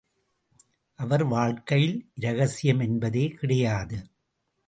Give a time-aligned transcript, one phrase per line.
[0.99, 3.99] அவர் வாழ்க்கையில் இரகசியம் என்பதே கிடையாது.